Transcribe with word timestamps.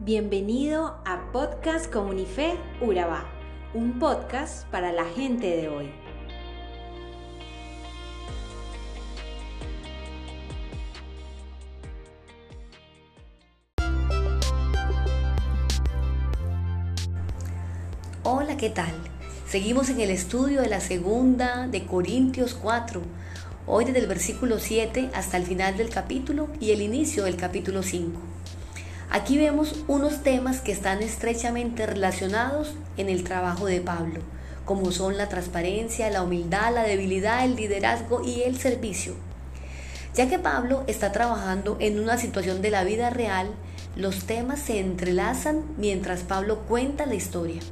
Bienvenido 0.00 1.00
a 1.04 1.32
Podcast 1.32 1.92
Comunife 1.92 2.54
Urabá, 2.80 3.24
un 3.74 3.98
podcast 3.98 4.64
para 4.68 4.92
la 4.92 5.04
gente 5.04 5.48
de 5.56 5.68
hoy. 5.68 5.90
Hola, 18.22 18.56
¿qué 18.56 18.70
tal? 18.70 18.92
Seguimos 19.48 19.88
en 19.88 20.00
el 20.00 20.10
estudio 20.10 20.62
de 20.62 20.68
la 20.68 20.78
segunda 20.80 21.66
de 21.66 21.84
Corintios 21.86 22.54
4, 22.54 23.02
hoy 23.66 23.84
desde 23.84 23.98
el 23.98 24.06
versículo 24.06 24.60
7 24.60 25.10
hasta 25.12 25.38
el 25.38 25.42
final 25.42 25.76
del 25.76 25.90
capítulo 25.90 26.48
y 26.60 26.70
el 26.70 26.82
inicio 26.82 27.24
del 27.24 27.34
capítulo 27.34 27.82
5. 27.82 28.20
Aquí 29.10 29.38
vemos 29.38 29.74
unos 29.88 30.22
temas 30.22 30.60
que 30.60 30.70
están 30.70 31.02
estrechamente 31.02 31.86
relacionados 31.86 32.74
en 32.98 33.08
el 33.08 33.24
trabajo 33.24 33.64
de 33.64 33.80
Pablo, 33.80 34.20
como 34.66 34.92
son 34.92 35.16
la 35.16 35.30
transparencia, 35.30 36.10
la 36.10 36.22
humildad, 36.22 36.74
la 36.74 36.82
debilidad, 36.82 37.42
el 37.42 37.56
liderazgo 37.56 38.22
y 38.22 38.42
el 38.42 38.58
servicio. 38.58 39.14
Ya 40.14 40.28
que 40.28 40.38
Pablo 40.38 40.84
está 40.88 41.10
trabajando 41.10 41.78
en 41.80 41.98
una 41.98 42.18
situación 42.18 42.60
de 42.60 42.70
la 42.70 42.84
vida 42.84 43.08
real, 43.08 43.48
los 43.96 44.26
temas 44.26 44.60
se 44.60 44.78
entrelazan 44.78 45.62
mientras 45.78 46.20
Pablo 46.20 46.66
cuenta 46.68 47.06
la 47.06 47.14
historia. 47.14 47.62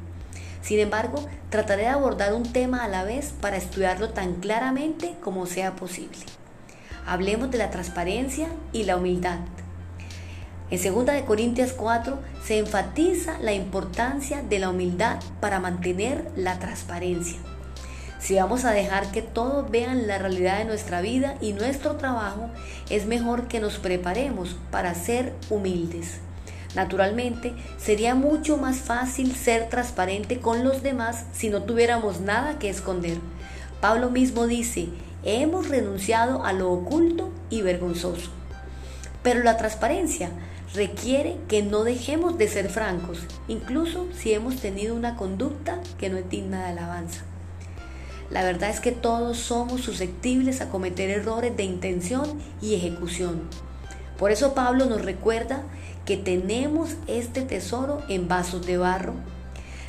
Sin 0.63 0.81
embargo, 0.81 1.23
trataré 1.51 1.83
de 1.83 1.89
abordar 1.89 2.33
un 2.33 2.51
tema 2.51 2.83
a 2.83 2.89
la 2.89 3.05
vez 3.05 3.35
para 3.43 3.59
estudiarlo 3.59 4.09
tan 4.09 4.37
claramente 4.37 5.17
como 5.23 5.45
sea 5.45 5.77
posible. 5.77 6.19
Hablemos 7.07 7.51
de 7.51 7.59
la 7.59 7.71
transparencia 7.71 8.49
y 8.73 8.85
la 8.85 8.97
humildad. 8.97 9.39
En 10.69 10.83
2 10.83 11.23
Corintios 11.23 11.73
4 11.73 12.19
se 12.45 12.59
enfatiza 12.59 13.39
la 13.39 13.53
importancia 13.53 14.43
de 14.43 14.59
la 14.59 14.71
humildad 14.71 15.19
para 15.41 15.61
mantener 15.61 16.29
la 16.35 16.59
transparencia. 16.59 17.39
Si 18.19 18.35
vamos 18.35 18.65
a 18.65 18.73
dejar 18.73 19.13
que 19.13 19.23
todos 19.23 19.71
vean 19.71 20.09
la 20.09 20.19
realidad 20.19 20.59
de 20.59 20.65
nuestra 20.65 21.01
vida 21.01 21.37
y 21.41 21.53
nuestro 21.53 21.95
trabajo, 21.95 22.51
es 22.91 23.07
mejor 23.07 23.47
que 23.47 23.61
nos 23.61 23.79
preparemos 23.79 24.57
para 24.73 24.95
ser 24.95 25.35
humildes. 25.51 26.19
Naturalmente, 26.75 27.55
sería 27.79 28.17
mucho 28.17 28.57
más 28.57 28.79
fácil 28.79 29.37
ser 29.37 29.69
transparente 29.69 30.41
con 30.41 30.65
los 30.65 30.83
demás 30.83 31.27
si 31.33 31.49
no 31.49 31.63
tuviéramos 31.63 32.21
nada 32.21 32.59
que 32.59 32.71
esconder. 32.71 33.19
Pablo 33.81 34.11
mismo 34.11 34.49
dice, 34.49 34.89
hemos 35.23 35.69
renunciado 35.69 36.45
a 36.45 36.53
lo 36.53 36.73
oculto 36.73 37.31
y 37.51 37.63
vergonzoso. 37.63 38.31
Pero 39.27 39.43
la 39.43 39.57
transparencia 39.57 40.31
requiere 40.73 41.37
que 41.49 41.61
no 41.61 41.83
dejemos 41.83 42.39
de 42.39 42.47
ser 42.47 42.69
francos, 42.69 43.25
incluso 43.49 44.07
si 44.17 44.33
hemos 44.33 44.61
tenido 44.61 44.95
una 44.95 45.17
conducta 45.17 45.81
que 45.99 46.09
no 46.09 46.17
es 46.17 46.31
digna 46.31 46.61
de 46.63 46.69
alabanza. 46.71 47.23
La 48.31 48.45
verdad 48.45 48.71
es 48.71 48.79
que 48.79 48.93
todos 48.93 49.39
somos 49.39 49.81
susceptibles 49.81 50.61
a 50.61 50.69
cometer 50.69 51.11
errores 51.11 51.57
de 51.57 51.65
intención 51.65 52.39
y 52.63 52.77
ejecución. 52.77 53.43
Por 54.17 54.31
eso 54.31 54.55
Pablo 54.55 54.87
nos 54.87 55.05
recuerda 55.05 55.65
que 56.05 56.17
tenemos 56.17 56.91
este 57.09 57.43
tesoro 57.43 58.05
en 58.09 58.29
vasos 58.29 58.65
de 58.65 58.77
barro, 58.77 59.15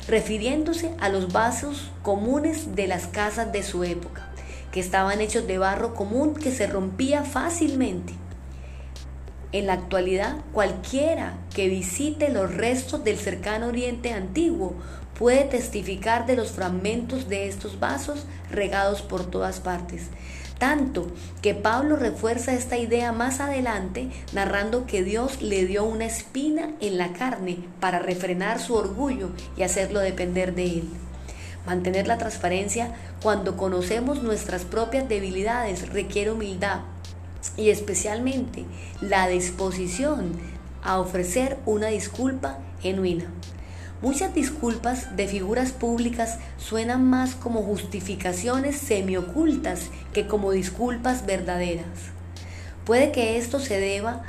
refiriéndose 0.08 0.90
a 0.98 1.10
los 1.10 1.32
vasos 1.32 1.92
comunes 2.02 2.74
de 2.74 2.88
las 2.88 3.06
casas 3.06 3.52
de 3.52 3.62
su 3.62 3.84
época, 3.84 4.30
que 4.72 4.80
estaban 4.80 5.20
hechos 5.20 5.46
de 5.46 5.58
barro 5.58 5.94
común 5.94 6.34
que 6.34 6.50
se 6.50 6.66
rompía 6.66 7.22
fácilmente. 7.22 8.14
En 9.50 9.66
la 9.66 9.72
actualidad, 9.72 10.36
cualquiera 10.52 11.38
que 11.54 11.68
visite 11.68 12.28
los 12.28 12.54
restos 12.54 13.02
del 13.02 13.16
cercano 13.16 13.68
Oriente 13.68 14.12
Antiguo 14.12 14.74
puede 15.18 15.44
testificar 15.44 16.26
de 16.26 16.36
los 16.36 16.50
fragmentos 16.50 17.28
de 17.28 17.48
estos 17.48 17.80
vasos 17.80 18.26
regados 18.50 19.00
por 19.00 19.24
todas 19.24 19.60
partes. 19.60 20.08
Tanto 20.58 21.06
que 21.40 21.54
Pablo 21.54 21.96
refuerza 21.96 22.52
esta 22.52 22.76
idea 22.76 23.12
más 23.12 23.40
adelante 23.40 24.10
narrando 24.32 24.86
que 24.86 25.02
Dios 25.02 25.40
le 25.40 25.64
dio 25.64 25.84
una 25.84 26.04
espina 26.04 26.72
en 26.80 26.98
la 26.98 27.12
carne 27.12 27.58
para 27.80 28.00
refrenar 28.00 28.60
su 28.60 28.74
orgullo 28.74 29.30
y 29.56 29.62
hacerlo 29.62 30.00
depender 30.00 30.54
de 30.54 30.64
él. 30.64 30.88
Mantener 31.64 32.06
la 32.06 32.18
transparencia 32.18 32.94
cuando 33.22 33.56
conocemos 33.56 34.22
nuestras 34.22 34.64
propias 34.64 35.08
debilidades 35.08 35.90
requiere 35.90 36.32
humildad, 36.32 36.80
y 37.56 37.70
especialmente 37.70 38.64
la 39.00 39.28
disposición 39.28 40.32
a 40.82 40.98
ofrecer 40.98 41.58
una 41.66 41.88
disculpa 41.88 42.58
genuina. 42.80 43.24
Muchas 44.00 44.32
disculpas 44.32 45.16
de 45.16 45.26
figuras 45.26 45.72
públicas 45.72 46.38
suenan 46.56 47.04
más 47.04 47.34
como 47.34 47.62
justificaciones 47.62 48.76
semiocultas 48.76 49.90
que 50.12 50.28
como 50.28 50.52
disculpas 50.52 51.26
verdaderas. 51.26 51.86
Puede 52.84 53.10
que 53.10 53.38
esto 53.38 53.58
se 53.58 53.80
deba 53.80 54.22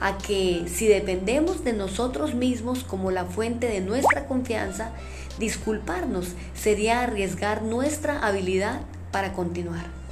a 0.00 0.16
que 0.18 0.66
si 0.68 0.86
dependemos 0.86 1.64
de 1.64 1.72
nosotros 1.72 2.34
mismos 2.34 2.84
como 2.84 3.10
la 3.10 3.24
fuente 3.24 3.66
de 3.66 3.80
nuestra 3.80 4.26
confianza, 4.26 4.92
disculparnos 5.38 6.34
sería 6.54 7.02
arriesgar 7.02 7.62
nuestra 7.62 8.24
habilidad 8.24 8.80
para 9.10 9.32
continuar. 9.32 10.05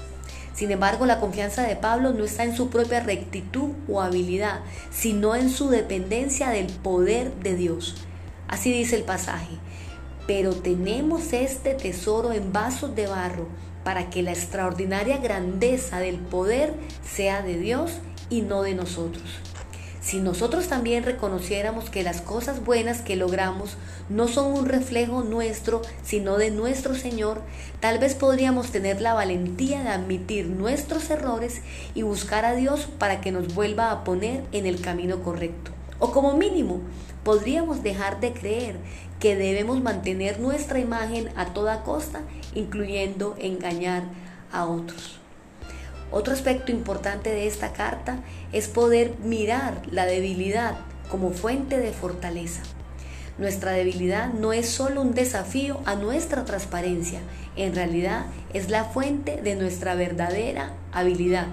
Sin 0.55 0.71
embargo, 0.71 1.05
la 1.05 1.19
confianza 1.19 1.63
de 1.63 1.75
Pablo 1.75 2.13
no 2.13 2.25
está 2.25 2.45
en 2.45 2.57
su 2.57 2.71
propia 2.71 3.01
rectitud 3.01 3.71
o 3.89 4.01
habilidad, 4.01 4.61
sino 4.91 5.35
en 5.35 5.51
su 5.51 5.69
dependencia 5.69 6.51
del 6.51 6.67
poder 6.67 7.35
de 7.35 7.57
Dios. 7.57 7.97
Así 8.47 8.73
dice 8.73 8.97
el 8.97 9.03
pasaje. 9.03 9.59
Pero 10.29 10.55
tenemos 10.55 11.33
este 11.33 11.75
tesoro 11.75 12.33
en 12.33 12.53
vasos 12.53 12.95
de 12.95 13.09
barro 13.09 13.49
para 13.83 14.11
que 14.11 14.23
la 14.23 14.33
extraordinaria 14.33 15.19
grandeza 15.19 15.99
del 15.99 16.17
poder 16.17 16.73
sea 17.05 17.43
de 17.43 17.59
Dios 17.59 17.99
y 18.31 18.43
no 18.43 18.63
de 18.63 18.75
nosotros. 18.75 19.25
Si 20.05 20.21
nosotros 20.21 20.69
también 20.69 21.03
reconociéramos 21.03 21.89
que 21.89 22.03
las 22.03 22.21
cosas 22.21 22.63
buenas 22.63 23.01
que 23.01 23.17
logramos 23.17 23.79
no 24.11 24.29
son 24.29 24.53
un 24.53 24.67
reflejo 24.67 25.23
nuestro, 25.23 25.81
sino 26.03 26.37
de 26.37 26.51
nuestro 26.51 26.95
Señor, 26.95 27.41
tal 27.81 27.99
vez 27.99 28.15
podríamos 28.15 28.71
tener 28.71 29.01
la 29.01 29.15
valentía 29.15 29.83
de 29.83 29.89
admitir 29.89 30.47
nuestros 30.49 31.09
errores 31.09 31.63
y 31.95 32.03
buscar 32.03 32.45
a 32.45 32.55
Dios 32.55 32.87
para 32.99 33.23
que 33.23 33.33
nos 33.33 33.55
vuelva 33.55 33.91
a 33.91 34.05
poner 34.05 34.45
en 34.53 34.67
el 34.67 34.83
camino 34.83 35.23
correcto. 35.23 35.71
O 35.99 36.11
como 36.11 36.37
mínimo, 36.37 36.83
podríamos 37.25 37.83
dejar 37.83 38.21
de 38.21 38.35
creer 38.35 38.77
que 39.21 39.37
debemos 39.37 39.81
mantener 39.81 40.39
nuestra 40.39 40.81
imagen 40.81 41.31
a 41.35 41.55
toda 41.55 41.83
costa, 41.83 42.21
incluyendo 42.55 43.37
engañar 43.39 44.03
a 44.53 44.67
otros. 44.67 45.24
Otro 46.11 46.33
aspecto 46.33 46.71
importante 46.71 47.31
de 47.31 47.47
esta 47.47 47.73
carta 47.73 48.19
es 48.53 48.69
poder 48.69 49.15
mirar 49.23 49.83
la 49.91 50.07
debilidad 50.07 50.77
como 51.11 51.31
fuente 51.31 51.79
de 51.79 51.93
fortaleza. 51.93 52.63
Nuestra 53.37 53.73
debilidad 53.73 54.33
no 54.33 54.53
es 54.53 54.69
solo 54.69 55.03
un 55.03 55.13
desafío 55.13 55.81
a 55.87 55.97
nuestra 55.97 56.45
transparencia, 56.45 57.19
en 57.57 57.75
realidad 57.75 58.27
es 58.53 58.71
la 58.71 58.85
fuente 58.85 59.43
de 59.43 59.57
nuestra 59.57 59.97
verdadera 59.97 60.73
habilidad. 60.93 61.49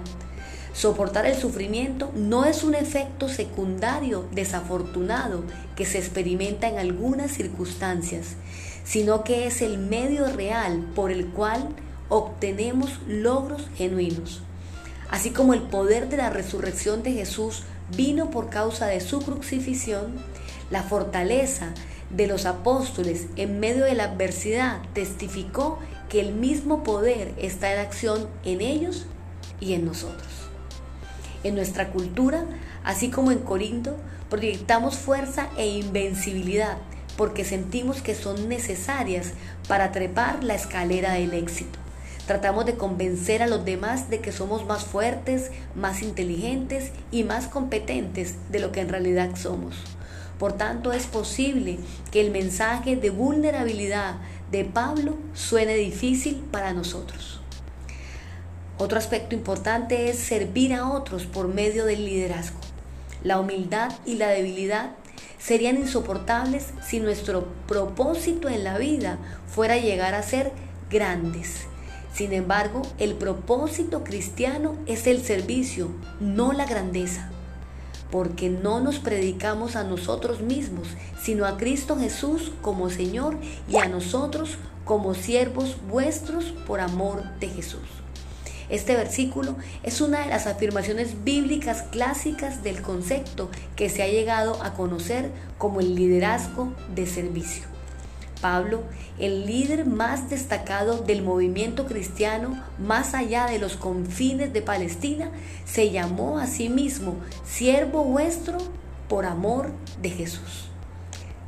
Soportar 0.72 1.26
el 1.26 1.34
sufrimiento 1.34 2.10
no 2.14 2.44
es 2.44 2.64
un 2.64 2.74
efecto 2.74 3.28
secundario 3.28 4.26
desafortunado 4.32 5.42
que 5.76 5.84
se 5.84 5.98
experimenta 5.98 6.68
en 6.68 6.78
algunas 6.78 7.32
circunstancias, 7.32 8.36
sino 8.84 9.22
que 9.22 9.46
es 9.46 9.60
el 9.60 9.78
medio 9.78 10.28
real 10.28 10.86
por 10.94 11.10
el 11.10 11.26
cual 11.26 11.68
obtenemos 12.12 12.98
logros 13.08 13.62
genuinos. 13.74 14.42
Así 15.08 15.30
como 15.30 15.54
el 15.54 15.62
poder 15.62 16.10
de 16.10 16.18
la 16.18 16.28
resurrección 16.28 17.02
de 17.02 17.12
Jesús 17.12 17.62
vino 17.96 18.30
por 18.30 18.50
causa 18.50 18.86
de 18.86 19.00
su 19.00 19.20
crucifixión, 19.20 20.16
la 20.70 20.82
fortaleza 20.82 21.72
de 22.10 22.26
los 22.26 22.44
apóstoles 22.44 23.28
en 23.36 23.60
medio 23.60 23.86
de 23.86 23.94
la 23.94 24.04
adversidad 24.04 24.82
testificó 24.92 25.78
que 26.10 26.20
el 26.20 26.34
mismo 26.34 26.84
poder 26.84 27.32
está 27.38 27.72
en 27.72 27.80
acción 27.80 28.28
en 28.44 28.60
ellos 28.60 29.06
y 29.58 29.72
en 29.72 29.86
nosotros. 29.86 30.28
En 31.44 31.54
nuestra 31.54 31.88
cultura, 31.92 32.44
así 32.84 33.08
como 33.08 33.32
en 33.32 33.38
Corinto, 33.38 33.96
proyectamos 34.28 34.98
fuerza 34.98 35.48
e 35.56 35.66
invencibilidad 35.66 36.76
porque 37.16 37.46
sentimos 37.46 38.02
que 38.02 38.14
son 38.14 38.50
necesarias 38.50 39.32
para 39.66 39.92
trepar 39.92 40.44
la 40.44 40.54
escalera 40.54 41.14
del 41.14 41.32
éxito. 41.32 41.81
Tratamos 42.26 42.66
de 42.66 42.76
convencer 42.76 43.42
a 43.42 43.48
los 43.48 43.64
demás 43.64 44.08
de 44.08 44.20
que 44.20 44.30
somos 44.30 44.64
más 44.64 44.84
fuertes, 44.84 45.50
más 45.74 46.02
inteligentes 46.02 46.92
y 47.10 47.24
más 47.24 47.48
competentes 47.48 48.36
de 48.50 48.60
lo 48.60 48.70
que 48.70 48.80
en 48.80 48.88
realidad 48.88 49.30
somos. 49.34 49.74
Por 50.38 50.52
tanto, 50.52 50.92
es 50.92 51.06
posible 51.06 51.78
que 52.10 52.20
el 52.20 52.30
mensaje 52.30 52.96
de 52.96 53.10
vulnerabilidad 53.10 54.16
de 54.50 54.64
Pablo 54.64 55.16
suene 55.34 55.74
difícil 55.74 56.44
para 56.50 56.72
nosotros. 56.72 57.40
Otro 58.78 58.98
aspecto 58.98 59.34
importante 59.34 60.08
es 60.08 60.18
servir 60.18 60.74
a 60.74 60.90
otros 60.90 61.26
por 61.26 61.48
medio 61.48 61.84
del 61.84 62.04
liderazgo. 62.04 62.58
La 63.22 63.38
humildad 63.38 63.92
y 64.04 64.14
la 64.16 64.28
debilidad 64.28 64.92
serían 65.38 65.76
insoportables 65.76 66.70
si 66.84 66.98
nuestro 66.98 67.48
propósito 67.68 68.48
en 68.48 68.64
la 68.64 68.78
vida 68.78 69.18
fuera 69.46 69.76
llegar 69.76 70.14
a 70.14 70.22
ser 70.22 70.52
grandes. 70.90 71.66
Sin 72.22 72.32
embargo, 72.32 72.82
el 73.00 73.14
propósito 73.14 74.04
cristiano 74.04 74.76
es 74.86 75.08
el 75.08 75.24
servicio, 75.24 75.88
no 76.20 76.52
la 76.52 76.66
grandeza 76.66 77.32
porque 78.12 78.48
no 78.48 78.78
nos 78.78 79.00
predicamos 79.00 79.74
a 79.74 79.82
nosotros 79.82 80.40
mismos, 80.40 80.86
sino 81.20 81.46
a 81.46 81.56
Cristo 81.56 81.98
Jesús 81.98 82.52
como 82.62 82.90
Señor 82.90 83.38
y 83.68 83.78
a 83.78 83.88
nosotros 83.88 84.56
como 84.84 85.14
siervos 85.14 85.78
vuestros 85.88 86.44
por 86.64 86.78
amor 86.78 87.24
de 87.40 87.48
Jesús. 87.48 87.88
Este 88.68 88.94
versículo 88.94 89.56
es 89.82 90.00
una 90.00 90.20
de 90.20 90.28
las 90.28 90.46
afirmaciones 90.46 91.24
bíblicas 91.24 91.82
clásicas 91.90 92.62
del 92.62 92.82
concepto 92.82 93.50
que 93.74 93.88
se 93.88 94.04
ha 94.04 94.06
llegado 94.06 94.62
a 94.62 94.74
conocer 94.74 95.32
como 95.58 95.80
el 95.80 95.96
liderazgo 95.96 96.72
de 96.94 97.08
servicio. 97.08 97.71
Pablo, 98.42 98.82
el 99.18 99.46
líder 99.46 99.86
más 99.86 100.28
destacado 100.28 100.98
del 100.98 101.22
movimiento 101.22 101.86
cristiano 101.86 102.62
más 102.78 103.14
allá 103.14 103.46
de 103.46 103.58
los 103.58 103.76
confines 103.76 104.52
de 104.52 104.60
Palestina, 104.60 105.30
se 105.64 105.90
llamó 105.90 106.38
a 106.38 106.46
sí 106.46 106.68
mismo 106.68 107.16
siervo 107.46 108.04
vuestro 108.04 108.58
por 109.08 109.24
amor 109.24 109.70
de 110.02 110.10
Jesús. 110.10 110.68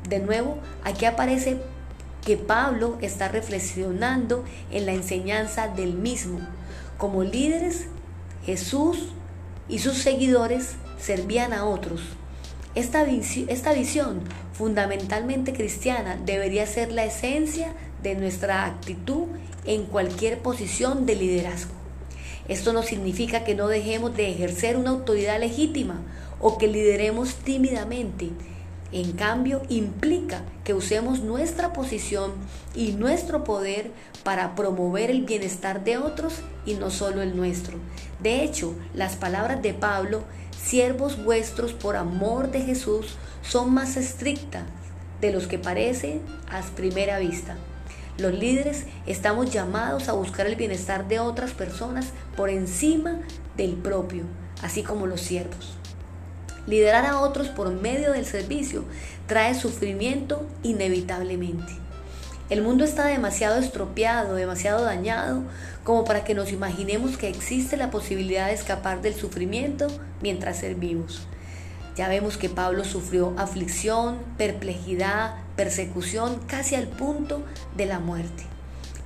De 0.09 0.19
nuevo, 0.19 0.57
aquí 0.83 1.05
aparece 1.05 1.57
que 2.25 2.37
Pablo 2.37 2.97
está 3.01 3.27
reflexionando 3.27 4.43
en 4.71 4.85
la 4.87 4.93
enseñanza 4.93 5.67
del 5.67 5.93
mismo. 5.93 6.39
Como 6.97 7.23
líderes, 7.23 7.87
Jesús 8.45 9.09
y 9.67 9.79
sus 9.79 9.97
seguidores 9.97 10.75
servían 10.97 11.53
a 11.53 11.65
otros 11.65 12.01
esta, 12.75 13.03
esta 13.03 13.73
visión 13.73 14.21
fundamentalmente 14.53 15.53
cristiana 15.53 16.19
debería 16.25 16.67
ser 16.67 16.91
la 16.91 17.05
esencia 17.05 17.73
de 18.03 18.15
nuestra 18.15 18.65
actitud 18.65 19.27
en 19.65 19.85
cualquier 19.85 20.39
posición 20.39 21.05
de 21.05 21.15
liderazgo. 21.15 21.73
Esto 22.47 22.73
no 22.73 22.83
significa 22.83 23.43
que 23.43 23.55
no 23.55 23.67
dejemos 23.67 24.15
de 24.15 24.29
ejercer 24.29 24.77
una 24.77 24.91
autoridad 24.91 25.39
legítima 25.39 26.01
o 26.39 26.57
que 26.57 26.67
lideremos 26.67 27.35
tímidamente. 27.35 28.29
En 28.91 29.13
cambio, 29.13 29.63
implica 29.67 30.43
que 30.63 30.73
usemos 30.73 31.21
nuestra 31.21 31.73
posición 31.73 32.33
y 32.75 32.91
nuestro 32.91 33.43
poder 33.43 33.91
para 34.23 34.53
promover 34.53 35.09
el 35.09 35.23
bienestar 35.23 35.83
de 35.83 35.97
otros 35.97 36.35
y 36.65 36.75
no 36.75 36.91
solo 36.91 37.21
el 37.21 37.35
nuestro. 37.35 37.77
De 38.21 38.43
hecho, 38.43 38.75
las 38.93 39.15
palabras 39.15 39.61
de 39.61 39.73
Pablo 39.73 40.23
siervos 40.65 41.23
vuestros 41.23 41.73
por 41.73 41.95
amor 41.95 42.49
de 42.49 42.61
Jesús 42.61 43.17
son 43.43 43.73
más 43.73 43.97
estrictas 43.97 44.63
de 45.21 45.31
los 45.31 45.47
que 45.47 45.59
parecen 45.59 46.21
a 46.49 46.61
primera 46.75 47.19
vista. 47.19 47.55
Los 48.17 48.33
líderes 48.33 48.85
estamos 49.05 49.51
llamados 49.51 50.09
a 50.09 50.13
buscar 50.13 50.47
el 50.47 50.55
bienestar 50.55 51.07
de 51.07 51.19
otras 51.19 51.51
personas 51.51 52.07
por 52.35 52.49
encima 52.49 53.19
del 53.57 53.73
propio, 53.73 54.23
así 54.63 54.81
como 54.81 55.05
los 55.05 55.21
siervos. 55.21 55.75
Liderar 56.65 57.05
a 57.05 57.19
otros 57.19 57.49
por 57.49 57.71
medio 57.71 58.13
del 58.13 58.25
servicio 58.25 58.85
trae 59.27 59.53
sufrimiento 59.53 60.47
inevitablemente. 60.63 61.84
El 62.47 62.61
mundo 62.61 62.85
está 62.85 63.07
demasiado 63.07 63.57
estropeado, 63.57 64.35
demasiado 64.35 64.83
dañado, 64.83 65.41
como 65.83 66.05
para 66.05 66.23
que 66.23 66.35
nos 66.35 66.51
imaginemos 66.51 67.17
que 67.17 67.27
existe 67.27 67.75
la 67.75 67.89
posibilidad 67.89 68.45
de 68.45 68.53
escapar 68.53 69.01
del 69.01 69.15
sufrimiento 69.15 69.87
mientras 70.21 70.59
servimos. 70.59 71.25
Ya 71.95 72.07
vemos 72.07 72.37
que 72.37 72.49
Pablo 72.49 72.83
sufrió 72.83 73.33
aflicción, 73.39 74.19
perplejidad, 74.37 75.37
persecución, 75.55 76.39
casi 76.45 76.75
al 76.75 76.85
punto 76.87 77.41
de 77.75 77.87
la 77.87 77.97
muerte. 77.97 78.43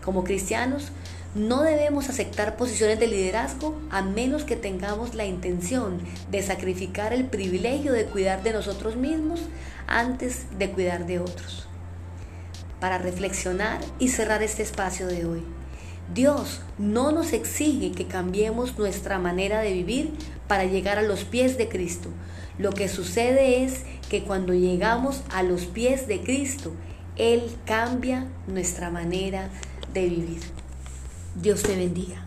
Como 0.04 0.26
cristianos, 0.26 0.92
no 1.34 1.62
debemos 1.62 2.10
aceptar 2.10 2.58
posiciones 2.58 3.00
de 3.00 3.08
liderazgo 3.08 3.80
a 3.90 4.02
menos 4.02 4.44
que 4.44 4.58
tengamos 4.58 5.16
la 5.16 5.26
intención 5.26 6.02
de 6.30 6.44
sacrificar 6.44 7.14
el 7.14 7.24
privilegio 7.24 7.94
de 7.94 8.04
cuidar 8.04 8.44
de 8.44 8.52
nosotros 8.52 8.98
mismos 8.98 9.40
antes 9.88 10.46
de 10.58 10.72
cuidar 10.72 11.06
de 11.06 11.20
otros 11.20 11.69
para 12.80 12.98
reflexionar 12.98 13.80
y 14.00 14.10
cerrar 14.10 14.44
este 14.44 14.64
espacio 14.64 15.08
de 15.08 15.26
hoy. 15.26 15.44
Dios 16.14 16.62
no 16.78 17.12
nos 17.12 17.34
exige 17.34 17.92
que 17.92 18.08
cambiemos 18.08 18.80
nuestra 18.80 19.20
manera 19.20 19.60
de 19.60 19.74
vivir 19.74 20.12
para 20.48 20.66
llegar 20.66 20.98
a 20.98 21.04
los 21.04 21.24
pies 21.24 21.58
de 21.58 21.70
Cristo. 21.70 22.10
Lo 22.58 22.72
que 22.72 22.88
sucede 22.88 23.64
es 23.64 23.84
que 24.10 24.24
cuando 24.24 24.54
llegamos 24.54 25.22
a 25.32 25.44
los 25.44 25.66
pies 25.66 26.08
de 26.08 26.22
Cristo, 26.22 26.74
Él 27.16 27.44
cambia 27.66 28.26
nuestra 28.48 28.90
manera 28.90 29.50
de 29.94 30.10
vivir. 30.10 30.42
Dios 31.36 31.62
te 31.62 31.76
bendiga. 31.76 32.26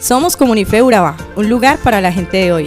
Somos 0.00 0.34
Comunife 0.34 0.82
Urabá, 0.82 1.16
un 1.36 1.50
lugar 1.50 1.78
para 1.78 2.00
la 2.00 2.10
gente 2.10 2.38
de 2.38 2.52
hoy. 2.52 2.66